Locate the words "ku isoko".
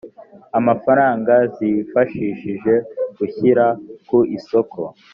4.07-4.79